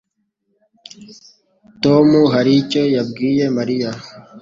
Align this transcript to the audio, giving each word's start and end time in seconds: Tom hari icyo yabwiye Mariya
Tom 1.83 2.07
hari 2.33 2.51
icyo 2.61 2.83
yabwiye 2.95 3.43
Mariya 3.57 3.89